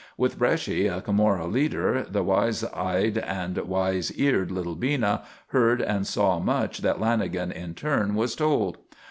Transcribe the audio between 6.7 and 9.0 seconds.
that Lanagan in turn was told.